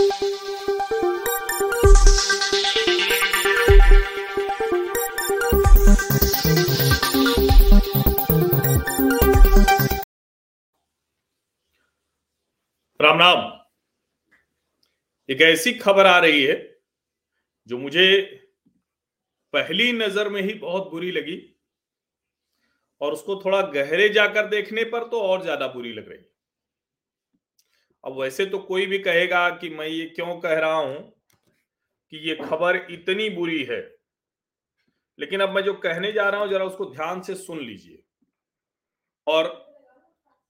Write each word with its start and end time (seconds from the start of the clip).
राम 0.00 0.08
राम 13.18 13.40
एक 15.28 15.40
ऐसी 15.40 15.72
खबर 15.72 16.06
आ 16.06 16.18
रही 16.18 16.42
है 16.44 16.54
जो 17.68 17.78
मुझे 17.78 18.06
पहली 19.52 19.92
नज़र 19.92 20.28
में 20.28 20.40
ही 20.42 20.54
बहुत 20.54 20.90
बुरी 20.90 21.10
लगी 21.10 21.38
और 23.00 23.12
उसको 23.12 23.36
थोड़ा 23.44 23.62
गहरे 23.62 24.08
जाकर 24.08 24.48
देखने 24.48 24.84
पर 24.84 25.08
तो 25.08 25.22
और 25.22 25.42
ज़्यादा 25.42 25.66
बुरी 25.66 25.92
लग 25.92 26.08
रही। 26.08 26.29
अब 28.04 28.20
वैसे 28.20 28.46
तो 28.46 28.58
कोई 28.58 28.86
भी 28.86 28.98
कहेगा 28.98 29.50
कि 29.50 29.70
मैं 29.70 29.86
ये 29.86 30.06
क्यों 30.06 30.40
कह 30.40 30.58
रहा 30.58 30.74
हूँ 30.74 31.12
कि 32.10 32.28
ये 32.28 32.34
खबर 32.34 32.76
इतनी 32.90 33.30
बुरी 33.30 33.64
है। 33.64 33.80
लेकिन 35.18 35.40
अब 35.40 35.50
मैं 35.50 35.62
जो 35.62 35.74
कहने 35.74 36.12
जा 36.12 36.28
रहा 36.28 36.40
हूँ, 36.40 36.48
जरा 36.48 36.64
उसको 36.64 36.84
ध्यान 36.84 37.20
से 37.20 37.34
सुन 37.34 37.60
लीजिए। 37.60 38.02
और 39.26 39.48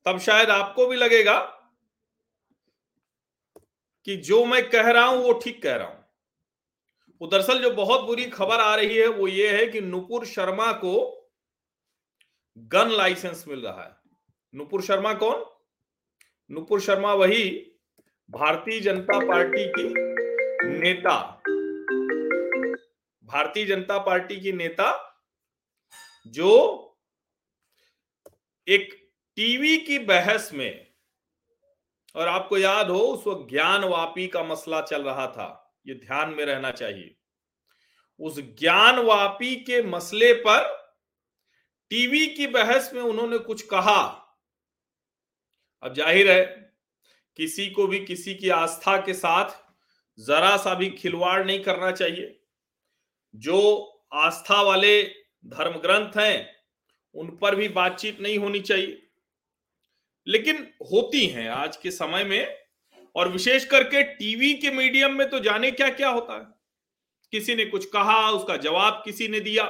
तब 0.06 0.18
शायद 0.18 0.50
आपको 0.50 0.86
भी 0.86 0.96
लगेगा 0.96 1.38
कि 4.06 4.16
जो 4.16 4.44
मैं 4.44 4.70
कह 4.70 4.90
रहा 4.90 5.04
हूँ, 5.04 5.22
वो 5.24 5.32
ठीक 5.32 5.62
कह 5.62 5.76
रहा 5.76 5.86
हूँ। 5.86 6.04
वो 7.20 7.26
दरअसल 7.26 7.62
जो 7.62 7.70
बहुत 7.70 8.00
बुरी 8.00 8.24
खबर 8.24 8.60
आ 8.60 8.74
रही 8.74 8.96
है, 8.96 9.06
वो 9.06 9.28
ये 9.28 9.60
है 9.60 9.66
कि 9.66 9.80
नुपुर 9.80 10.26
शर्मा 10.26 10.72
को 10.72 11.26
गन 12.56 12.90
लाइसेंस 12.90 13.44
मिल 13.48 13.60
रहा 13.60 13.82
है। 13.82 13.96
नुपुर 14.54 14.82
शर्मा 14.82 15.14
कौन? 15.14 15.49
नुपुर 16.52 16.80
शर्मा 16.80 17.14
वही 17.14 17.72
भारतीय 18.30 18.80
जनता 18.80 19.18
पार्टी 19.18 19.68
की 19.68 19.82
नेता। 20.78 21.42
भारतीय 23.24 23.66
जनता 23.66 23.98
पार्टी 23.98 24.40
की 24.40 24.52
नेता 24.52 25.18
जो 26.26 26.52
एक 28.68 29.10
टीवी 29.36 29.76
की 29.76 29.98
बहस 29.98 30.50
में, 30.54 30.92
और 32.16 32.28
आपको 32.28 32.58
याद 32.58 32.90
हो, 32.90 32.98
उस 32.98 33.26
वक्त 33.26 33.50
ज्ञान 33.50 33.84
वापी 33.84 34.28
का 34.28 34.44
मसला 34.44 34.80
चल 34.80 35.02
रहा 35.02 35.26
था। 35.26 35.78
ये 35.86 35.94
ध्यान 35.94 36.30
में 36.30 36.44
रहना 36.44 36.70
चाहिए। 36.70 37.16
उस 38.20 38.40
ज्ञान 38.40 38.98
वापी 38.98 39.56
के 39.56 39.82
मसले 39.82 40.32
पर 40.34 40.92
टीवी 41.90 42.26
की 42.26 42.46
बहस 42.46 42.94
में 42.94 43.02
उन्होंने 43.02 43.38
कुछ 43.38 43.62
कहा। 43.62 44.19
अब 45.82 45.94
ज़ाहिर 45.94 46.30
है, 46.30 46.44
किसी 47.38 47.66
को 47.66 47.86
भी 47.86 47.98
किसी 48.00 48.34
की 48.34 48.48
आस्था 48.48 48.96
के 48.96 49.14
साथ 49.14 49.50
जरा 50.18 50.56
सा 50.56 50.74
भी 50.74 50.88
खिलवाड़ 50.90 51.44
नहीं 51.46 51.62
करना 51.62 51.90
चाहिए। 51.92 52.36
जो 53.34 53.60
आस्था 54.14 54.60
वाले 54.62 55.02
धर्म 55.44 55.78
ग्रंथ 55.78 56.16
हैं, 56.16 56.50
उन 57.14 57.28
पर 57.36 57.54
भी 57.54 57.68
बातचीत 57.70 58.20
नहीं 58.20 58.38
होनी 58.38 58.60
चाहिए। 58.60 59.02
लेकिन 60.26 60.66
होती 60.92 61.26
हैं 61.26 61.48
आज 61.50 61.76
के 61.76 61.90
समय 61.90 62.24
में, 62.24 62.56
और 63.14 63.28
विशेष 63.28 63.64
करके 63.64 64.02
टीवी 64.14 64.52
के 64.54 64.70
मीडियम 64.70 65.14
में 65.14 65.28
तो 65.30 65.38
जाने 65.40 65.70
क्या 65.70 65.88
क्या 65.90 66.08
होता 66.08 66.34
है। 66.34 66.44
किसी 67.32 67.54
ने 67.54 67.64
कुछ 67.64 67.84
कहा, 67.86 68.30
उसका 68.30 68.56
जवाब 68.56 69.02
किसी 69.04 69.28
ने 69.28 69.40
दिया। 69.40 69.64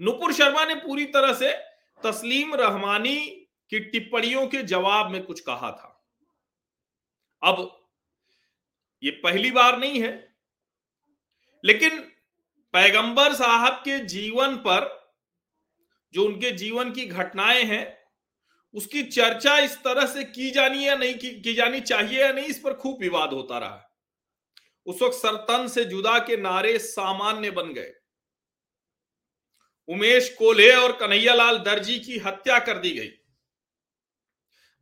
नुपुर 0.00 0.32
शर्मा 0.32 0.64
ने 0.64 0.74
पूरी 0.76 1.04
तरह 1.06 1.32
से 1.32 1.52
तस्लीम 2.00 2.54
रहमानी 2.54 3.37
की 3.70 3.80
टिप्पणियों 3.80 4.46
के 4.46 4.62
जवाब 4.62 5.10
में 5.10 5.22
कुछ 5.22 5.40
कहा 5.40 5.70
था। 5.70 6.06
अब 7.42 7.88
ये 9.02 9.10
पहली 9.10 9.50
बार 9.50 9.78
नहीं 9.78 10.02
है 10.02 10.36
लेकिन 11.64 11.98
पैगंबर 12.72 13.34
साहब 13.34 13.72
के 13.72 13.98
जीवन 13.98 14.56
पर 14.56 15.10
जो 16.12 16.24
उनके 16.24 16.50
जीवन 16.50 16.92
की 16.92 17.06
घटनाएँ 17.06 17.64
हैं 17.64 17.98
उसकी 18.74 19.02
चर्चा 19.02 19.58
इस 19.58 19.76
तरह 19.76 20.06
से 20.06 20.24
की 20.24 20.50
जानी 20.50 20.86
या 20.86 20.94
नहीं 20.94 21.14
की, 21.14 21.40
की 21.40 21.54
जानी 21.54 21.80
चाहिए 21.80 22.20
या 22.20 22.32
नहीं 22.32 22.44
इस 22.44 22.58
पर 22.58 22.74
खूब 22.74 23.00
विवाद 23.00 23.32
होता 23.32 23.58
रहा। 23.58 23.94
उस 24.86 25.02
वक्त 25.02 25.14
सरतन 25.14 25.68
से 25.68 25.84
जुदा 25.84 26.18
के 26.18 26.36
नारे 26.36 26.78
सामान्य 26.78 27.50
बन 27.50 27.72
गए। 27.72 27.94
उमेश 29.88 30.34
कोल्हे 30.34 30.74
और 30.74 30.92
कन्हैयालाल 30.92 31.58
दर्जी 31.58 31.98
की 31.98 32.18
हत्या 32.18 32.58
कर 32.58 32.78
दी 32.78 32.90
गई। 32.90 33.17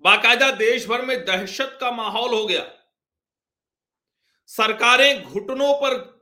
बाकायदा 0.00 0.50
देश 0.50 0.86
भर 0.86 1.02
में 1.02 1.24
दहशत 1.24 1.78
का 1.80 1.90
माहौल 1.90 2.34
हो 2.34 2.46
गया। 2.46 2.72
सरकारें 4.46 5.22
घुटनों 5.22 5.74
पर 5.74 6.16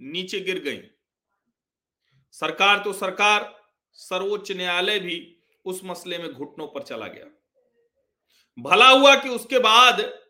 नीचे 0.00 0.40
गिर 0.40 0.58
गई। 0.58 0.90
सरकार 2.32 2.78
तो 2.78 2.92
सरकार, 2.92 3.62
सर्वोच्च 3.92 4.52
न्यायालय 4.52 4.98
भी 4.98 5.40
उस 5.64 5.80
मसले 5.84 6.18
में 6.18 6.32
घुटनों 6.32 6.68
पर 6.68 6.82
चला 6.82 7.06
गया। 7.06 7.26
भला 8.58 8.88
हुआ 8.88 9.16
कि 9.16 9.28
उसके 9.28 9.58
बाद 9.58 10.22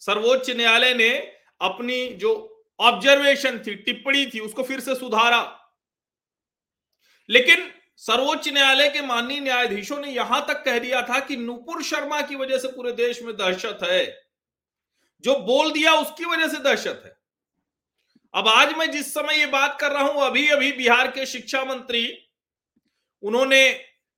सर्वोच्च 0.00 0.50
न्यायालय 0.50 0.94
ने 0.94 1.18
अपनी 1.60 2.08
जो 2.08 2.64
ऑब्जर्वेशन 2.80 3.58
थी, 3.58 3.74
टिप्पणी 3.74 4.26
थी, 4.26 4.40
उसको 4.40 4.62
फिर 4.62 4.80
से 4.80 4.94
सुधारा। 4.94 5.70
लेकिन 7.30 7.79
सर्वोच्च 8.00 8.48
न्यायालय 8.48 8.88
के 8.88 9.00
माननीय 9.00 9.40
न्यायाधीशों 9.40 10.00
ने 10.00 10.08
यहाँ 10.08 10.46
तक 10.48 10.62
कह 10.64 10.78
दिया 10.78 11.02
था 11.02 11.20
कि 11.20 11.36
नुपुर 11.36 11.82
शर्मा 11.82 12.20
की 12.20 12.36
वजह 12.36 12.58
से 12.58 12.68
पूरे 12.68 12.92
देश 12.92 13.22
में 13.22 13.36
दहशत 13.36 13.78
है। 13.82 14.22
जो 15.24 15.36
बोल 15.38 15.72
दिया 15.72 15.92
उसकी 15.94 16.24
वजह 16.24 16.48
से 16.48 16.56
दहशत 16.56 17.02
है। 17.04 17.18
अब 18.34 18.48
आज 18.48 18.74
मैं 18.74 18.90
जिस 18.90 19.14
समय 19.14 19.38
ये 19.38 19.46
बात 19.46 19.78
कर 19.80 19.90
रहा 19.90 20.02
हूँ 20.02 20.22
अभी 20.22 20.48
अभी 20.48 20.72
बिहार 20.72 21.10
के 21.10 21.26
शिक्षा 21.26 21.64
मंत्री, 21.64 22.18
उन्होंने 23.22 23.70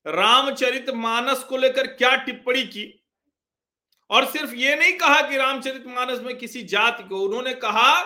रामचरित 0.07 0.91
मानस 0.91 1.39
को 1.39 1.57
लेकर 1.57 1.87
क्या 1.87 2.17
टिप्पणी 2.17 2.63
की? 2.63 3.05
और 4.11 4.27
सिर्फ़ 4.27 4.55
ये 4.55 4.77
नहीं 4.77 4.93
कहा 4.93 5.21
कि 5.31 5.37
रामचरित 5.37 5.85
मानस 5.87 6.21
में 6.21 6.39
किसी 6.39 6.63
जाति 6.63 7.03
को, 7.03 7.21
उन्होंने 7.21 7.55
कहा 7.55 8.01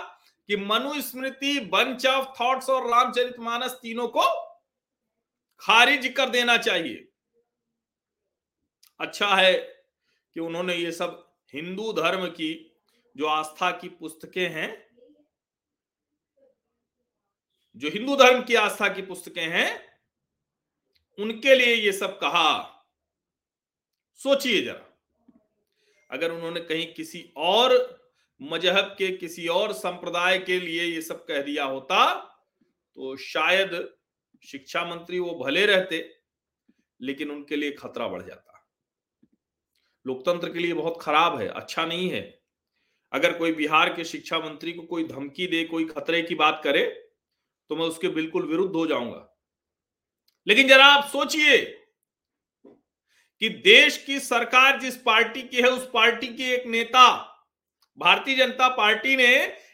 कि 0.49 0.57
मनुस्मृति 0.57 1.61
बंच 1.61 2.07
ऑफ़ 2.07 2.27
थॉट्स 2.41 2.71
और 2.71 2.91
रामचरित 2.91 3.37
मानस 3.39 3.73
तीनों 3.73 4.09
को 4.09 4.46
खारिज 5.61 6.13
कर 6.17 6.29
देना 6.29 6.57
चाहिए। 6.57 7.09
अच्छा 9.01 9.35
है 9.35 9.53
कि 10.37 10.41
उन्होंने 10.41 10.75
ये 10.75 10.93
सब 10.93 11.39
हिंदू 11.55 11.93
धर्म 11.93 12.27
की 12.27 12.53
जो 13.17 13.27
आस्था 13.27 13.71
की 13.71 13.89
पुस्तकें 13.89 14.49
हैं, 14.49 14.87
जो 17.77 17.89
हिंदू 17.89 18.17
धर्म 18.17 18.43
की 18.43 18.55
आस्था 18.55 18.89
की 18.89 19.03
पुस्तकें 19.03 19.47
हैं, 19.47 19.99
उनके 21.19 21.55
लिए 21.55 21.75
ये 21.75 21.93
सब 21.93 22.19
कहा। 22.19 22.73
सोचिए 24.21 24.63
जरा। 24.63 24.83
अगर 26.11 26.33
उन्होंने 26.33 26.61
कहीं 26.61 26.93
किसी 26.95 27.33
और 27.37 27.75
मज़हब 28.41 28.95
के, 28.99 29.17
किसी 29.17 29.47
और 29.49 29.73
संप्रदाय 29.73 30.39
के 30.39 30.61
लिए 30.61 30.85
ये 30.85 31.03
सब 31.03 31.25
कह 31.27 31.43
दिया 31.43 31.65
होता 31.65 32.15
तो 32.97 33.17
शायद 33.17 33.96
शिक्षा 34.43 34.85
मंत्री 34.85 35.19
वो 35.19 35.35
भले 35.35 35.67
रहते, 35.67 36.19
लेकिन 37.01 37.31
उनके 37.31 37.57
लिए 37.57 37.71
खतरा 37.71 38.09
बढ़ 38.09 38.23
जाता। 38.23 38.53
लोकतंत्र 40.07 40.53
के 40.53 40.59
लिए 40.59 40.73
बहुत 40.73 40.99
खराब 41.01 41.41
है 41.41 41.49
अच्छा 41.49 41.85
नहीं 41.87 42.09
है। 42.11 42.23
अगर 43.13 43.39
कोई 43.39 43.53
बिहार 43.53 43.93
के 43.95 44.05
शिक्षा 44.05 44.39
मंत्री 44.39 44.73
को 44.73 44.83
कोई 44.83 45.05
धमकी 45.05 45.47
दे, 45.47 45.65
कोई 45.65 45.85
खतरे 45.85 46.23
की 46.23 46.35
बात 46.35 46.61
करे 46.65 46.85
तो 47.71 47.77
मैं 47.77 47.85
उसके 47.85 48.09
बिल्कुल 48.09 48.47
विरुद्ध 48.47 48.75
हो 48.77 48.87
जाऊँगा। 48.87 49.37
लेकिन 50.47 50.69
जरा 50.69 50.87
आप 50.87 51.05
सोचिए 51.05 51.59
कि 53.43 53.49
देश 53.49 53.97
की 54.07 54.19
सरकार 54.21 54.81
जिस 54.81 54.97
पार्टी 54.97 55.43
की 55.43 55.57
है, 55.57 55.69
उस 55.69 55.89
पार्टी 55.95 56.27
के 56.27 56.53
एक 56.55 56.67
नेता, 56.67 57.33
भारतीय 57.99 58.37
जनता 58.37 58.69
पार्टी 58.69 59.17
ने 59.17 59.27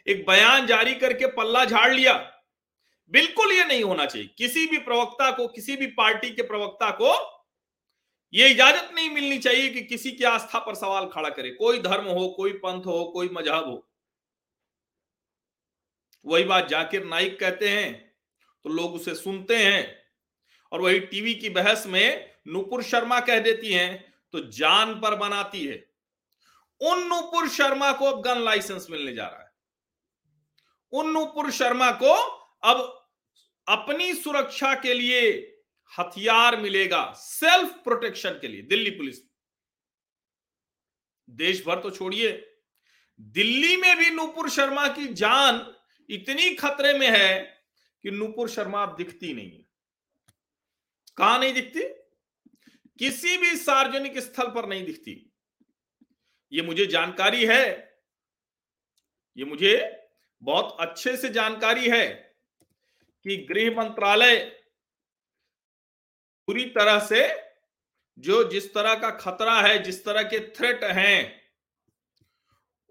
एक 0.07 0.25
बयान 0.27 0.65
जारी 0.67 0.95
करके 0.95 1.27
पल्ला 1.27 1.65
झाड़ 1.65 1.93
लिया। 1.93 2.13
बिल्कुल 3.13 3.51
ये 3.51 3.63
नहीं 3.65 3.83
होना 3.83 4.05
चाहिए। 4.05 4.27
किसी 4.37 4.65
भी 4.67 4.77
प्रवक्ता 4.79 5.31
को, 5.31 5.47
किसी 5.47 5.75
भी 5.75 5.87
पार्टी 5.93 6.29
के 6.29 6.43
प्रवक्ता 6.43 6.89
को 6.91 7.13
यह 8.33 8.51
इजाज़त 8.51 8.91
नहीं 8.93 9.09
मिलनी 9.09 9.37
चाहिए 9.39 9.69
कि 9.69 9.81
किसी 9.81 10.11
की 10.11 10.23
आस्था 10.23 10.59
पर 10.59 10.75
सवाल 10.75 11.05
खड़ा 11.07 11.29
करे। 11.29 11.49
कोई 11.51 11.79
धर्म 11.79 12.05
हो, 12.05 12.27
कोई 12.29 12.51
पंथ 12.53 12.85
हो, 12.85 13.03
कोई 13.05 13.29
मज़हब 13.29 13.65
हो। 13.65 13.89
वही 16.25 16.43
बात 16.43 16.67
जाकिर 16.67 17.05
नाइक 17.05 17.39
कहते 17.39 17.69
हैं 17.69 17.91
तो 18.65 18.69
लोग 18.69 18.93
उसे 18.95 19.15
सुनते 19.15 19.57
हैं 19.57 20.03
और 20.71 20.81
वही 20.81 20.99
टीवी 20.99 21.33
की 21.35 21.49
बहस 21.49 21.85
में 21.87 22.33
नुपुर 22.47 22.83
शर्मा 22.83 23.19
कह 23.19 23.39
देती 23.39 23.73
हैं 23.73 24.13
तो 24.33 24.39
जान 24.51 24.93
पर 25.01 25.15
बनाती 25.15 25.65
है। 25.65 25.75
उन 26.81 27.03
नुपुर 27.07 27.49
शर्मा 27.49 27.91
को 27.91 28.05
अब 28.05 28.21
गन 28.21 28.39
लाइसेंस 28.39 28.87
मिलने 28.89 29.13
जा 29.13 29.25
रहा 29.25 29.41
है। 29.41 29.51
उन 30.93 31.09
नुपुर 31.11 31.51
शर्मा 31.51 31.91
को 31.93 32.13
अब 32.63 33.02
अपनी 33.67 34.13
सुरक्षा 34.13 34.75
के 34.75 34.93
लिए 34.93 35.49
हथियार 35.99 36.57
मिलेगा 36.57 37.13
सेल्फ 37.17 37.73
प्रोटेक्शन 37.83 38.29
के 38.29 38.47
लिए, 38.47 38.61
दिल्ली 38.61 38.89
पुलिस। 38.89 39.17
देश 41.29 41.65
भर 41.65 41.79
तो 41.79 41.91
छोड़िए। 41.91 42.55
दिल्ली 43.21 43.77
में 43.77 43.97
भी 43.97 44.09
नूपुर 44.09 44.49
शर्मा 44.49 44.87
की 44.87 45.13
जान 45.13 45.75
इतनी 46.09 46.55
खतरे 46.55 46.99
में 46.99 47.09
है 47.11 47.63
कि 48.03 48.11
नूपुर 48.11 48.49
शर्मा 48.49 48.83
अब 48.83 48.95
दिखती 48.95 49.33
नहीं 49.33 49.51
है। 49.51 49.65
कहा 51.17 51.37
नहीं 51.37 51.53
दिखती? 51.53 51.81
किसी 52.99 53.37
भी 53.37 53.55
सार्वजनिक 53.57 54.17
स्थल 54.17 54.47
पर 54.47 54.65
नहीं 54.65 54.85
दिखती। 54.85 55.33
ये 56.53 56.61
मुझे 56.61 56.85
जानकारी 56.85 57.45
है। 57.45 57.97
ये 59.37 59.45
मुझे 59.45 60.03
बहुत 60.43 60.77
अच्छे 60.79 61.17
से 61.17 61.29
जानकारी 61.29 61.89
है। 61.89 62.22
कि 63.25 63.37
गृह 63.49 63.75
मंत्रालय 63.75 64.37
पूरी 66.47 66.65
तरह 66.69 66.99
से 66.99 67.27
जो 68.17 68.43
जिस 68.49 68.73
तरह 68.73 68.95
का 68.95 69.09
खतरा 69.11 69.59
है, 69.61 69.77
जिस 69.83 70.03
तरह 70.05 70.23
के 70.23 70.39
थ्रेट 70.49 70.83
हैं, 70.83 71.41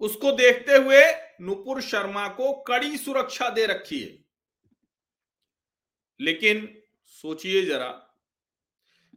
उसको 0.00 0.32
देखते 0.32 0.76
हुए 0.76 1.02
नुपुर 1.40 1.80
शर्मा 1.82 2.26
को 2.28 2.52
कड़ी 2.62 2.96
सुरक्षा 2.96 3.48
दे 3.50 3.66
रखी 3.66 4.00
है। 4.00 4.18
लेकिन 6.20 6.68
सोचिए 7.06 7.64
जरा 7.66 7.90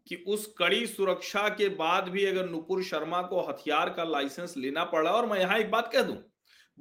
कि 0.07 0.15
उस 0.27 0.45
कड़ी 0.57 0.85
सुरक्षा 0.87 1.47
के 1.49 1.69
बाद 1.75 2.09
भी 2.09 2.25
अगर 2.25 2.49
नुपुर 2.49 2.83
शर्मा 2.83 3.21
को 3.21 3.41
हथियार 3.41 3.89
का 3.89 4.03
लाइसेंस 4.03 4.53
लेना 4.57 4.83
पड़ा, 4.85 5.11
और 5.11 5.25
मैं 5.25 5.39
यहाँ 5.39 5.59
एक 5.59 5.71
बात 5.71 5.91
कह 5.93 6.01
दूँ, 6.01 6.17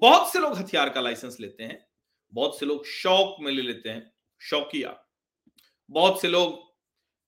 बहुत 0.03 0.33
से 0.33 0.39
लोग 0.39 0.57
हथियार 0.59 0.89
का 0.89 1.01
लाइसेंस 1.01 1.37
लेते 1.41 1.63
हैं, 1.63 1.87
बहुत 2.33 2.59
से 2.59 2.67
लोग 2.67 2.87
शौक 2.87 3.37
में 3.41 3.51
ले 3.53 3.63
लेते 3.63 3.89
हैं 3.89 4.14
शौकिया 4.45 5.05
बहुत 5.91 6.21
से 6.21 6.29
लोग 6.29 6.63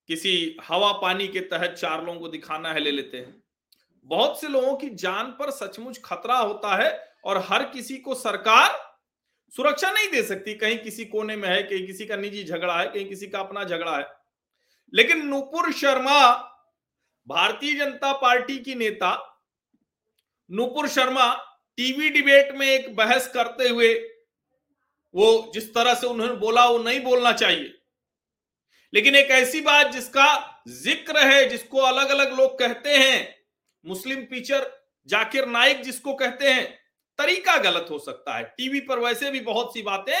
किसी 0.07 0.57
हवा 0.63 0.91
पानी 0.91 1.27
के 1.27 1.39
तहत 1.39 1.71
चार 1.71 2.03
लोगों 2.03 2.19
को 2.19 2.27
दिखाना 2.27 2.73
है 2.73 2.79
ले 2.79 2.91
लेते 2.91 3.17
हैं। 3.17 3.43
बहुत 4.05 4.41
से 4.41 4.47
लोगों 4.47 4.75
की 4.77 4.89
जान 4.89 5.25
पर 5.31 5.51
सचमुच 5.51 5.99
खतरा 6.05 6.37
होता 6.37 6.75
है 6.83 7.13
और 7.25 7.37
हर 7.37 7.63
किसी 7.63 7.97
को 7.97 8.15
सरकार 8.15 8.97
सुरक्षा 9.53 9.91
नहीं 9.91 10.11
दे 10.11 10.23
सकती। 10.23 10.53
कहीं 10.53 10.77
किसी 10.77 11.05
कोने 11.05 11.35
में 11.35 11.49
है, 11.49 11.63
कहीं 11.63 11.87
किसी 11.87 12.05
का 12.05 12.15
निजी 12.15 12.43
झगड़ा 12.43 12.79
है, 12.79 12.87
कहीं 12.87 13.09
किसी 13.09 13.27
का 13.27 13.39
अपना 13.39 13.63
झगड़ा 13.63 13.97
है। 13.97 14.05
लेकिन 14.93 15.27
नुपुर 15.27 15.71
शर्मा, 15.71 16.35
भारतीय 17.27 17.73
जनता 17.73 18.13
पार्टी 18.13 18.57
की 18.59 18.75
नेता, 18.75 19.39
नुपुर 20.51 20.87
शर्मा 20.87 21.33
टीवी 21.77 22.09
डिबेट 22.09 22.55
में 22.55 22.67
एक 22.67 22.95
बहस 22.95 23.27
करते 23.27 23.69
हुए 23.69 23.93
वो 25.17 25.51
जिस 25.53 25.73
तरह 25.73 25.93
से 25.93 26.07
उन्होंने 26.07 26.33
बोला, 26.35 26.65
वो 26.65 26.77
नहीं 26.79 26.99
बोलना 27.01 27.31
चाहिए। 27.33 27.73
लेकिन 28.93 29.15
एक 29.15 29.31
ऐसी 29.31 29.61
बात 29.61 29.91
जिसका 29.91 30.63
ज़िक्र 30.69 31.25
है, 31.25 31.47
जिसको 31.49 31.77
अलग 31.79 32.09
अलग 32.09 32.37
लोग 32.37 32.57
कहते 32.59 32.89
हैं, 32.89 33.35
मुस्लिम 33.85 34.21
पिक्चर 34.25 34.71
जाकिर 35.09 35.45
नाइक 35.47 35.81
जिसको 35.81 36.13
कहते 36.13 36.49
हैं, 36.49 36.65
तरीका 37.19 37.55
गलत 37.59 37.87
हो 37.91 37.99
सकता 37.99 38.35
है। 38.35 38.43
टीवी 38.57 38.79
पर 38.81 38.99
वैसे 38.99 39.31
भी 39.31 39.39
बहुत 39.41 39.73
सी 39.73 39.81
बातें 39.81 40.13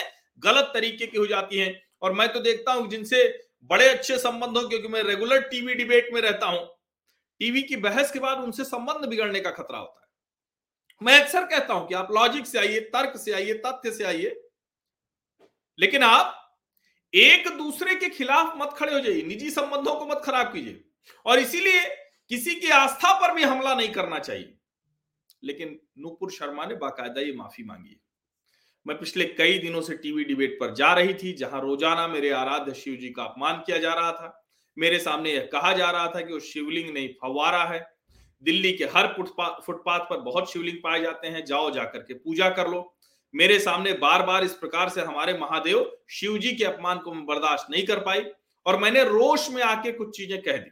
गलत 0.43 0.71
तरीके 0.73 1.07
की 1.07 1.17
हो 1.17 1.25
जाती 1.27 1.57
हैं। 1.57 1.81
और 2.01 2.13
मैं 2.13 2.31
तो 2.33 2.39
देखता 2.39 2.73
हूँ 2.73 2.89
जिनसे 2.89 3.27
बड़े 3.69 3.87
अच्छे 3.89 4.17
संबंध 4.17 4.57
हो, 4.57 4.67
क्योंकि 4.69 4.87
मैं 4.87 5.03
रेगुलर 5.03 5.41
टीवी 5.41 5.73
डिबेट 5.73 6.09
में 6.13 6.21
रहता 6.21 6.45
हूँ, 6.45 6.65
टीवी 7.41 7.61
की 7.61 7.75
बहस 7.77 8.11
के 8.11 8.19
बाद 8.19 8.37
उनसे 8.37 8.63
संबंध 8.63 9.05
बिगड़ने 9.05 9.39
का 9.39 9.51
खतरा 9.51 9.77
होता 9.77 10.01
है। 10.01 10.05
मैं 11.01 11.21
अक्सर 11.21 11.45
कहता 11.45 11.73
हूँ 11.73 11.87
कि 11.87 11.95
आप 11.95 12.11
लॉजिक 12.11 12.45
से 12.47 12.59
आइए, 12.59 12.79
तर्क 12.79 13.17
से 13.17 13.31
आइए, 13.31 13.53
तथ्य 13.65 13.91
से 13.91 14.03
आइए 14.03 14.35
लेकिन 15.79 16.03
आप 16.03 16.33
एक 17.13 17.47
दूसरे 17.57 17.95
के 17.95 18.09
खिलाफ 18.09 18.53
मत 18.57 18.73
खड़े 18.77 18.93
हो 18.93 18.99
जाइए, 18.99 19.21
निजी 19.21 19.49
संबंधों 19.51 19.95
को 19.95 20.05
मत 20.05 20.21
खराब 20.25 20.51
कीजिए। 20.53 20.83
और 21.25 21.39
इसीलिए 21.39 21.85
किसी 22.31 22.55
की 22.55 22.69
आस्था 22.71 23.13
पर 23.13 23.33
भी 23.33 23.43
हमला 23.43 23.73
नहीं 23.75 23.89
करना 23.89 24.19
चाहिए। 24.19 24.53
लेकिन 25.43 25.79
नूपुर 25.99 26.31
शर्मा 26.31 26.65
ने 26.65 26.75
बाकायदा 26.75 27.21
ये 27.21 27.33
माफ़ी 27.33 27.63
मांगी 27.63 27.99
मैं 28.85 28.97
पिछले 28.99 29.25
कई 29.27 29.57
दिनों 29.59 29.81
से 29.81 29.95
टीवी 29.95 30.23
डिबेट 30.23 30.57
पर 30.59 30.73
जा 30.73 30.93
रही 30.93 31.13
थी, 31.13 31.31
जहाँ 31.33 31.61
रोज़ाना 31.61 32.07
मेरे 32.07 32.29
आराध्य 32.31 32.73
शिव 32.73 32.95
जी 32.95 33.09
का 33.09 33.23
अपमान 33.23 33.55
किया 33.57 33.77
जा 33.77 33.93
रहा 33.93 34.11
था। 34.11 34.43
मेरे 34.77 34.99
सामने 34.99 35.31
यह 35.33 35.49
कहा 35.53 35.71
जा 35.73 35.89
रहा 35.91 36.07
था 36.07 36.21
कि 36.21 36.33
वो 36.33 36.39
शिवलिंग 36.39 36.89
नहीं 36.93 37.07
फवारा 37.21 37.63
है। 37.63 37.79
दिल्ली 38.43 38.71
के 38.73 38.85
हर 38.85 39.07
फुटपाथ 39.65 39.99
पर 39.99 40.19
बहुत 40.19 40.51
शिवलिंग 40.51 40.77
पाए 40.77 41.01
जाते 41.01 41.27
हैं। 41.27 41.43
जाओ 41.45 41.71
जाकर 41.71 41.99
के 41.99 42.13
पूजा 42.13 42.49
कर 42.49 42.67
लो। 42.67 42.81
मेरे 43.37 43.59
सामने 43.59 43.93
बार 43.95 44.25
बार 44.25 44.43
इस 44.43 44.53
प्रकार 44.53 44.89
से 44.89 45.01
हमारे 45.01 45.33
महादेव 45.33 45.91
शिव 46.09 46.37
जी 46.37 46.51
के 46.51 46.63
अपमान 46.63 46.99
को 46.99 47.13
मैं 47.13 47.25
बर्दाश्त 47.25 47.67
नहीं 47.71 47.85
कर 47.85 47.99
पाई 47.99 48.23
और 48.65 48.79
मैंने 48.79 49.03
रोष 49.03 49.49
में 49.51 49.61
आके 49.63 49.91
कुछ 49.91 50.15
चीज़ें 50.17 50.41
कह 50.41 50.57
दी। 50.57 50.71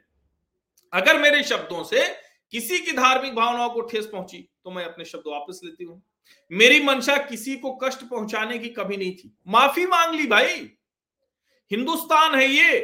अगर 0.94 1.20
मेरे 1.22 1.44
शब्दों 1.44 1.84
से 1.84 2.08
किसी 2.54 2.80
की 2.80 2.92
धार्मिक 2.92 3.36
भावनाओं 3.36 3.70
को 3.70 3.82
ठेस 3.82 4.06
पहुँची 4.06 4.38
तो 4.64 4.72
मैं 4.72 4.86
अपने 4.86 5.06
शब्द 5.06 5.24
वापस 5.28 5.62
लेती 5.64 5.84
हूँ। 5.84 6.02
मेरी 6.52 6.84
मंशा 6.84 7.18
किसी 7.20 7.56
को 7.56 7.72
कष्ट 7.76 8.04
पहुँचाने 8.04 8.58
की 8.60 8.70
कभी 8.72 8.98
नहीं 8.98 9.16
थी। 9.16 9.32
माफ़ी 9.48 9.86
मांग 9.86 10.16
ली 10.16 10.28
भाई। 10.28 10.56
हिंदुस्तान 11.72 12.36
है 12.36 12.48
ये, 12.48 12.80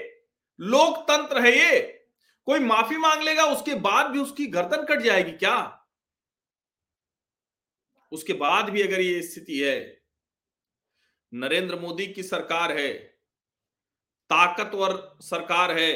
लोकतंत्र 0.59 1.41
है 1.41 1.57
ये। 1.57 1.81
कोई 2.47 2.59
माफ़ी 2.59 2.97
मांग 2.97 3.21
लेगा, 3.23 3.43
उसके 3.45 3.75
बाद 3.75 4.11
भी 4.11 4.19
उसकी 4.19 4.45
गर्दन 4.47 4.85
कट 4.85 5.01
जाएगी 5.01 5.31
क्या? 5.33 5.57
उसके 8.11 8.33
बाद 8.33 8.69
भी 8.69 8.81
अगर 8.81 9.01
ये 9.01 9.21
स्थिति 9.21 9.59
है, 9.59 10.01
नरेंद्र 11.33 11.79
मोदी 11.79 12.07
की 12.07 12.23
सरकार 12.23 12.77
है, 12.77 12.93
ताकतवर 14.29 15.17
सरकार 15.21 15.71
है, 15.79 15.93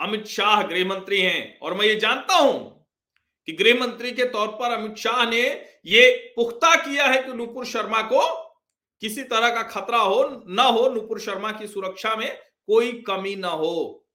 अमित 0.00 0.26
शाह 0.26 0.62
गृह 0.62 0.86
मंत्री 0.88 1.20
हैं, 1.20 1.58
और 1.58 1.74
मैं 1.74 1.86
ये 1.86 1.94
जानता 1.94 2.34
हूँ 2.34 2.86
कि 3.46 3.52
गृह 3.52 3.80
मंत्री 3.80 4.12
के 4.12 4.24
तौर 4.24 4.48
पर 4.48 4.70
अमित 4.70 4.96
शाह 4.96 5.30
ने 5.30 5.42
ये 5.86 6.34
पुख्ता 6.36 6.74
किया 6.76 7.06
है 7.06 7.22
कि 7.22 7.32
नुपुर 7.32 7.66
शर्मा 7.66 8.02
को 8.02 8.52
किसी 9.02 9.22
तरह 9.22 9.50
का 9.50 9.62
खतरा 9.62 9.98
हो, 9.98 10.44
ना 10.48 10.62
हो, 10.62 10.88
नुपुर 10.88 11.20
शर्मा 11.20 11.52
की 11.52 11.66
सुरक्षा 11.66 12.16
में 12.16 12.38
कोई 12.66 12.92
कमी 13.02 13.36
ना 13.36 13.48
हो। 13.48 14.06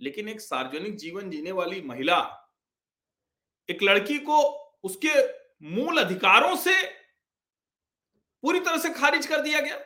लेकिन 0.00 0.28
एक 0.28 0.40
सार्वजनिक 0.40 0.96
जीवन 0.96 1.30
जीने 1.30 1.52
वाली 1.52 1.80
महिला, 1.82 2.18
एक 3.68 3.82
लड़की 3.82 4.18
को 4.18 4.63
उसके 4.84 5.12
मूल 5.70 5.98
अधिकारों 5.98 6.54
से 6.56 6.74
पूरी 8.44 8.60
तरह 8.60 8.78
से 8.78 8.90
खारिज 8.90 9.26
कर 9.26 9.40
दिया 9.40 9.60
गया। 9.60 9.78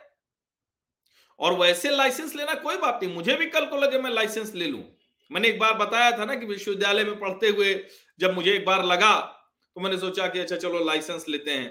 और 1.39 1.53
वैसे 1.53 1.89
लाइसेंस 1.89 2.35
लेना 2.35 2.53
कोई 2.55 2.77
बात 2.77 3.03
नहीं, 3.03 3.13
मुझे 3.15 3.35
भी 3.35 3.45
कल 3.47 3.65
को 3.65 3.77
लगे 3.77 3.99
मैं 3.99 4.11
लाइसेंस 4.11 4.53
ले 4.53 4.67
लूँ। 4.67 4.83
मैंने 5.31 5.47
एक 5.47 5.59
बार 5.59 5.73
बताया 5.77 6.11
था 6.17 6.25
ना 6.25 6.35
कि 6.35 6.45
विश्वविद्यालय 6.45 7.03
में 7.03 7.19
पढ़ते 7.19 7.49
हुए 7.49 7.73
जब 8.19 8.33
मुझे 8.35 8.53
एक 8.53 8.65
बार 8.65 8.83
लगा 8.85 9.15
तो 9.75 9.81
मैंने 9.81 9.97
सोचा 9.97 10.27
कि 10.27 10.39
अच्छा 10.39 10.55
चलो 10.57 10.83
लाइसेंस 10.85 11.27
लेते 11.29 11.51
हैं। 11.51 11.69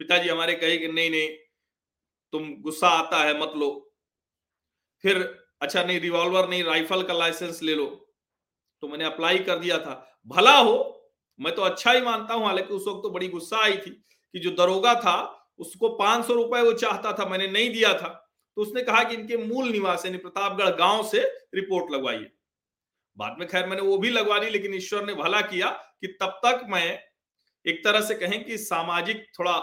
पिताजी 0.00 0.28
हमारे 0.28 0.54
कहे 0.54 0.76
कि 0.78 0.88
नहीं 0.88 1.10
नहीं, 1.10 1.28
तुम 2.32 2.54
गुस्सा 2.62 2.88
आता 2.90 3.22
है 3.24 3.38
मत 3.40 3.52
लो। 3.56 3.68
फिर 5.04 5.18
अच्छा 5.62 5.82
नहीं, 5.82 6.00
रिवॉल्वर 6.00 6.48
नहीं, 6.48 6.62
राइफल 6.64 7.02
का 7.02 7.14
लाइसेंस 7.14 7.62
ले 7.62 7.74
लो। 7.74 7.86
तो 8.82 8.88
मैंने 8.88 9.04
अप्लाई 9.04 9.38
कर 9.40 9.58
दिया 9.58 9.78
था। 9.78 9.94
भला 10.26 10.56
हो 10.56 10.76
मैं 11.40 11.54
तो 11.54 11.62
अच्छा 11.62 11.92
ही 11.92 12.00
मानता 12.02 12.34
हूँ, 12.34 12.44
हालाँकि 12.46 12.74
उस 12.74 12.86
वक्त 12.88 13.00
तो 13.02 13.10
बड़ी 13.10 13.28
गुस्सा 13.28 13.62
आई 13.64 13.76
थी 13.76 13.90
कि 13.90 14.38
जो 14.38 14.50
दरोगा 14.50 14.94
था, 14.94 15.46
उसको 15.58 15.88
पाँच 15.96 16.26
सौ 16.26 16.34
रुपए 16.34 16.60
वो 16.62 16.72
चाहता 16.72 17.12
था, 17.12 17.26
मैंने 17.26 17.46
नहीं 17.48 17.70
दिया 17.72 17.92
था। 17.94 18.08
तो 18.56 18.62
उसने 18.62 18.82
कहा 18.82 19.02
कि 19.04 19.14
इनके 19.14 19.36
मूल 19.36 19.68
निवास 19.68 20.04
यानी 20.06 20.18
प्रतापगढ़ 20.18 20.68
गाँव 20.76 21.02
से 21.08 21.22
रिपोर्ट 21.54 21.92
लगवाइए 21.92 22.30
बाद 23.16 23.36
में 23.38 23.46
खैर 23.48 23.66
मैंने 23.66 23.82
वो 23.82 23.96
भी 23.98 24.10
लगवा 24.10 24.38
ली, 24.38 24.50
लेकिन 24.50 24.74
ईश्वर 24.74 25.04
ने 25.04 25.14
भला 25.14 25.40
किया 25.40 25.70
कि 26.00 26.06
तब 26.22 26.40
तक 26.44 26.66
मैं 26.68 26.98
एक 27.66 27.82
तरह 27.84 28.00
से 28.00 28.14
कहें 28.14 28.44
कि 28.44 28.58
सामाजिक 28.58 29.24
थोड़ा 29.38 29.56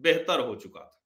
बेहतर 0.00 0.40
हो 0.40 0.54
चुका 0.54 0.80
था। 0.80 1.00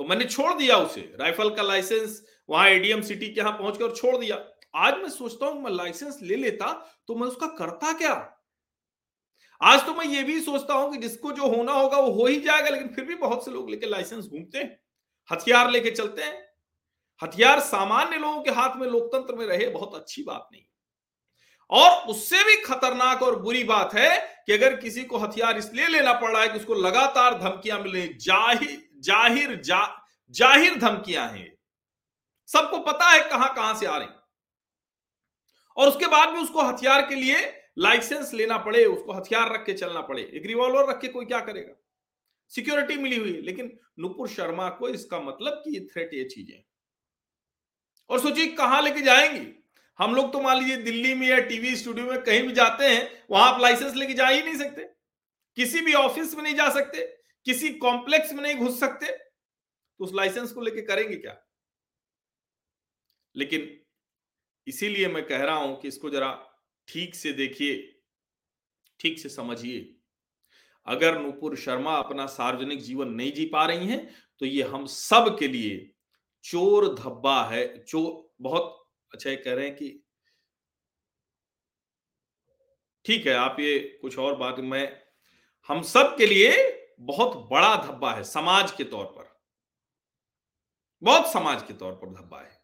तो 0.00 0.04
मैंने 0.04 0.24
छोड़ 0.24 0.52
दिया 0.54 0.76
उसे। 0.76 1.00
राइफल 1.20 1.50
का 1.50 1.62
लाइसेंस 1.62 2.22
वहाँ 2.48 2.68
एडीएम 2.68 3.02
सिटी 3.02 3.28
के 3.28 3.40
यहाँ 3.40 3.52
पहुंचकर 3.52 3.94
छोड़ 3.96 4.16
दिया। 4.16 4.36
आज 4.76 4.94
मैं 4.94 5.08
सोचता 5.10 5.46
हूँ 5.46 5.62
मैं 5.62 5.70
लाइसेंस 5.70 6.18
ले 6.22 6.36
लेता 6.36 6.72
तो 7.08 7.14
मैं 7.14 7.26
उसका 7.28 7.46
करता 7.58 7.92
क्या? 7.98 8.14
आज 9.64 9.84
तो 9.86 9.94
मैं 9.94 10.04
ये 10.06 10.22
भी 10.22 10.40
सोचता 10.42 10.74
हूँ 10.74 10.90
कि 10.92 10.98
जिसको 10.98 11.32
जो 11.32 11.48
होना 11.48 11.72
होगा 11.72 11.98
वो 11.98 12.10
हो 12.12 12.26
ही 12.26 12.40
जाएगा 12.40 12.70
लेकिन 12.70 12.88
फिर 12.94 13.04
भी 13.04 13.14
बहुत 13.16 13.44
से 13.44 13.50
लोग 13.50 13.70
लेके 13.70 13.86
लाइसेंस 13.86 14.24
घूमते 14.24 14.58
हैं 14.58 14.78
हथियार 15.30 15.70
लेके 15.70 15.90
चलते 15.90 16.22
हैं। 16.22 16.42
हथियार 17.22 17.60
सामान्य 17.62 18.16
लोगों 18.18 18.42
के 18.42 18.50
हाथ 18.50 18.76
में 18.76 18.86
लोकतंत्र 18.88 19.34
में 19.34 19.46
रहे 19.46 19.68
बहुत 19.70 19.94
अच्छी 19.94 20.22
बात 20.22 20.48
नहीं। 20.52 20.62
और 21.70 22.08
उससे 22.08 22.42
भी 22.44 22.56
खतरनाक 22.62 23.22
और 23.22 23.38
बुरी 23.42 23.62
बात 23.64 23.94
है 23.94 24.18
कि 24.46 24.52
अगर 24.52 24.76
किसी 24.76 25.04
को 25.04 25.18
हथियार 25.18 25.58
इसलिए 25.58 25.86
लेना 25.88 26.12
पड़ 26.14 26.30
रहा 26.30 26.42
है 26.42 26.48
कि 26.48 26.58
उसको 26.58 26.74
लगातार 26.76 27.38
धमकियाँ 27.40 27.78
मिले 27.80 28.06
ज़ाहिर 28.20 28.82
ज़ाहिर 29.00 29.54
जा, 29.56 29.80
ज़ाहिर 30.34 30.78
धमकियाँ 30.78 31.28
हैं। 31.28 31.52
सबको 32.48 32.78
पता 32.82 33.10
है 33.10 33.20
कहाँ 33.30 33.52
कहाँ 33.54 33.74
से 33.74 33.86
आ 33.86 33.96
रही 33.96 34.08
और 35.76 35.88
उसके 35.88 36.06
बाद 36.08 36.28
भी 36.28 36.40
उसको 36.40 36.62
हथियार 36.62 37.08
के 37.08 37.14
लिए 37.14 37.36
लाइसेंस 37.76 38.32
लेना 38.34 38.58
पड़े, 38.58 38.84
उसको 38.84 39.12
हथियार 39.12 39.52
रख 39.54 39.64
के 39.66 39.72
चलना 39.72 40.00
पड़े। 40.00 40.22
एक 40.22 40.46
रिवॉल्वर 40.46 40.88
रख 40.90 41.00
के 41.00 41.08
कोई 41.08 41.24
क्या 41.26 41.40
करेगा? 41.40 41.74
सिक्योरिटी 42.50 42.96
मिली 42.96 43.16
हुई 43.16 43.32
लेकिन 43.42 43.78
नुपुर 43.98 44.28
शर्मा 44.28 44.68
को 44.70 44.88
इसका 44.88 45.20
मतलब 45.20 45.62
कि 45.64 45.74
ये 45.74 45.80
थ्रेट 45.86 46.14
ये 46.14 46.24
चीज़ें 46.24 46.62
और 48.10 48.20
सोचिए, 48.20 48.46
कहाँ 48.46 48.82
लेके 48.82 49.00
जाएँगी? 49.00 49.46
हम 49.98 50.14
लोग 50.14 50.32
तो 50.32 50.40
मान 50.40 50.58
लीजिए 50.58 50.76
दिल्ली 50.76 51.14
में 51.14 51.26
या 51.28 51.38
टीवी 51.40 51.74
स्टूडियो 51.76 52.06
में 52.06 52.22
कहीं 52.22 52.42
भी 52.42 52.52
जाते 52.52 52.84
हैं, 52.84 53.24
वहाँ 53.30 53.52
आप 53.52 53.60
लाइसेंस 53.60 53.94
लेके 53.94 54.14
जा 54.14 54.28
ही 54.28 54.42
नहीं 54.42 54.56
सकते। 54.56 54.84
किसी 55.56 55.80
भी 55.80 55.92
ऑफ़िस 55.94 56.34
में 56.34 56.42
नहीं 56.42 56.54
जा 56.54 56.68
सकते, 56.70 57.04
किसी 57.46 57.70
कॉम्प्लेक्स 57.70 58.32
में 58.32 58.42
नहीं 58.42 58.54
घुस 58.56 58.80
सकते। 58.80 59.06
तो 59.06 60.04
उस 60.04 60.14
लाइसेंस 60.14 60.52
को 60.52 60.60
लेके 60.60 60.82
करेंगे 60.82 61.16
क्या? 61.16 61.36
लेकिन 63.36 63.80
इसीलिए 64.66 65.08
मैं 65.08 65.26
कह 65.26 65.42
रहा 65.42 65.56
हूँ 65.56 65.80
कि 65.80 65.88
इसको 65.88 66.10
जरा 66.10 66.30
ठीक 66.88 67.14
से 67.14 67.32
देखिए, 67.32 67.76
ठीक 69.00 69.18
से 69.18 69.28
समझिए। 69.28 69.90
अगर 70.86 71.18
नूपुर 71.18 71.56
शर्मा 71.56 71.96
अपना 71.96 72.26
सार्वजनिक 72.26 72.80
जीवन 72.80 73.08
नहीं 73.08 73.32
जी 73.32 73.44
पा 73.46 73.64
रही 73.66 73.86
हैं 73.86 74.06
तो 74.40 74.46
ये 74.46 74.62
हम 74.62 74.86
सब 74.86 75.36
के 75.38 75.48
लिए 75.48 75.90
चोर 76.44 76.88
धब्बा 76.94 77.42
है 77.44 77.66
चोर 77.78 78.32
बहुत 78.40 78.86
अच्छा 79.12 79.34
कह 79.34 79.54
रहे 79.54 79.66
हैं 79.66 79.74
कि 79.76 80.00
ठीक 83.04 83.26
है, 83.26 83.34
आप 83.34 83.56
ये 83.60 83.78
कुछ 84.02 84.18
और 84.18 84.36
बात, 84.36 84.58
मैं, 84.58 85.00
हम 85.68 85.82
सब 85.82 86.16
के 86.18 86.26
लिए 86.26 86.52
बहुत 87.00 87.36
बड़ा 87.50 87.76
धब्बा 87.76 88.12
है, 88.14 88.22
समाज 88.24 88.70
के 88.72 88.84
तौर 88.84 89.04
पर। 89.06 89.32
बहुत 91.02 91.32
समाज 91.32 91.62
के 91.62 91.74
तौर 91.74 91.92
पर 91.94 92.12
धब्बा 92.12 92.40
है। 92.40 92.62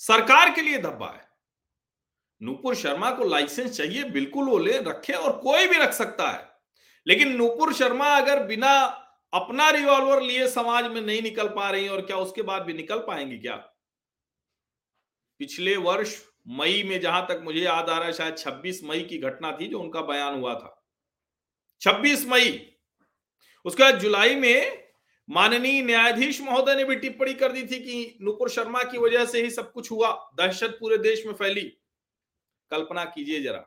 सरकार 0.00 0.54
के 0.54 0.62
लिए 0.62 0.78
धब्बा 0.78 1.08
है। 1.08 1.28
नूपुर 2.44 2.74
शर्मा 2.74 3.10
को 3.10 3.24
लाइसेंस 3.24 3.76
चाहिए, 3.76 4.04
बिल्कुल 4.04 4.44
वो 4.44 4.58
ले, 4.58 4.78
रखे 4.78 5.12
और 5.12 5.32
कोई 5.32 5.66
भी 5.66 5.78
रख 5.78 5.92
सकता 5.92 6.30
है। 6.30 6.48
लेकिन 7.06 7.36
नूपुर 7.36 7.74
शर्मा 7.74 8.06
अगर 8.06 8.42
बिना 8.42 9.00
अपना 9.34 9.70
रिवॉल्वर 9.70 10.22
लिए 10.22 10.48
समाज 10.48 10.86
में 10.86 11.00
नहीं 11.00 11.22
निकल 11.22 11.48
पा 11.48 11.70
रही 11.70 11.88
और 11.88 12.00
क्या 12.00 12.16
उसके 12.16 12.42
बाद 12.42 12.62
भी 12.62 12.72
निकल 12.72 12.98
पाएँगी 12.98 13.38
क्या? 13.38 13.56
पिछले 15.38 15.76
वर्ष 15.76 16.22
मई 16.48 16.82
में 16.82 17.00
जहाँ 17.00 17.26
तक 17.26 17.40
मुझे 17.44 17.60
याद 17.60 17.88
आ 17.90 17.98
रहा 17.98 18.06
है, 18.06 18.12
शायद 18.12 18.34
26 18.34 18.84
मई 18.84 19.00
की 19.00 19.18
घटना 19.18 19.52
थी 19.52 19.66
जो 19.66 19.80
उनका 19.80 20.00
बयान 20.00 20.40
हुआ 20.40 20.54
था। 20.54 20.86
26 21.80 22.26
मई, 22.26 22.72
उसके 23.64 23.82
बाद 23.82 23.98
जुलाई 23.98 24.34
में 24.34 24.84
माननीय 25.30 25.82
न्यायाधीश 25.82 26.40
महोदय 26.40 26.74
ने 26.74 26.84
भी 26.84 26.96
टिप्पणी 26.96 27.34
कर 27.34 27.52
दी 27.52 27.62
थी 27.62 27.80
कि 27.80 28.18
नुपुर 28.22 28.48
शर्मा 28.48 28.82
की 28.82 28.98
वजह 28.98 29.24
से 29.24 29.42
ही 29.42 29.50
सब 29.50 29.72
कुछ 29.72 29.90
हुआ, 29.90 30.30
दहशत 30.34 30.76
पूरे 30.80 30.98
देश 30.98 31.26
में 31.26 31.34
फैली। 31.34 31.76
कल्पना 32.74 33.04
कीजिए 33.06 33.40
जरा। 33.42 33.64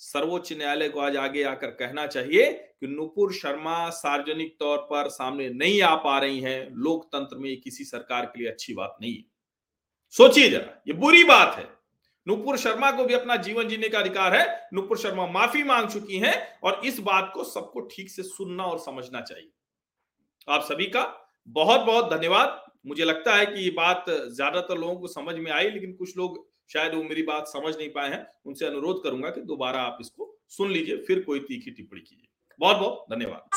सर्वोच्च 0.00 0.52
न्यायालय 0.52 0.88
को 0.88 1.00
आज 1.00 1.16
आगे 1.16 1.42
आकर 1.44 1.70
कहना 1.72 2.06
चाहिए 2.06 2.50
कि 2.50 2.86
नुपुर 2.88 3.32
शर्मा 3.32 3.88
सार्वजनिक 3.92 4.56
तौर 4.60 4.78
पर 4.86 5.08
सामने 5.10 5.48
नहीं 5.50 5.80
आ 5.82 5.94
पा 5.96 6.18
रही 6.18 6.40
हैं। 6.40 6.68
लोकतंत्र 6.78 7.36
में 7.36 7.60
किसी 7.60 7.84
सरकार 7.86 8.24
के 8.26 8.40
लिए 8.40 8.48
अच्छी 8.50 8.74
बात 8.74 8.96
नहीं 9.02 9.14
है। 9.14 9.24
सोचिए 10.14 10.48
जरा, 10.50 10.82
ये 10.88 10.92
बुरी 10.94 11.22
बात 11.24 11.56
है। 11.58 11.68
नुपुर 12.26 12.56
शर्मा 12.58 12.90
को 12.90 13.04
भी 13.04 13.14
अपना 13.14 13.36
जीवन 13.38 13.68
जीने 13.68 13.88
का 13.88 13.98
अधिकार 13.98 14.34
है। 14.34 14.68
नुपुर 14.74 14.98
शर्मा 14.98 15.26
माफ़ी 15.28 15.62
मांग 15.62 15.88
चुकी 15.88 16.18
हैं 16.18 16.34
और 16.60 16.80
इस 16.84 16.98
बात 17.00 17.30
को 17.34 17.44
सबको 17.44 17.80
ठीक 17.86 18.10
से 18.10 18.22
सुनना 18.24 18.64
और 18.64 18.78
समझना 18.80 19.20
चाहिए। 19.20 19.50
आप 20.48 20.62
सभी 20.62 20.86
का 20.86 21.02
बहुत 21.48 21.80
बहुत 21.80 22.10
धन्यवाद। 22.10 22.60
मुझे 22.86 23.04
लगता 23.04 23.34
है 23.36 23.46
कि 23.46 23.60
ये 23.60 23.70
बात 23.72 24.04
ज़्यादातर 24.08 24.78
लोगों 24.78 24.96
को 24.96 25.06
समझ 25.08 25.34
में 25.36 25.50
आई, 25.50 25.70
लेकिन 25.70 25.92
कुछ 25.92 26.16
लोग 26.16 26.46
शायद 26.72 26.94
वो 26.94 27.02
मेरी 27.02 27.22
बात 27.22 27.44
समझ 27.46 27.76
नहीं 27.76 27.88
पाए 27.88 28.10
हैं, 28.10 28.26
उनसे 28.46 28.66
अनुरोध 28.66 29.02
करूँगा 29.02 29.30
कि 29.30 29.40
दोबारा 29.40 29.80
आप 29.80 29.98
इसको 30.00 30.38
सुन 30.48 30.70
लीजिए, 30.70 30.96
फिर 30.96 31.20
कोई 31.20 31.40
तीखी 31.40 31.70
टिप्पणी 31.70 32.00
कीजिए। 32.00 32.28
बहुत 32.60 32.76
बहुत 32.76 33.06
धन्यवाद। 33.12 33.48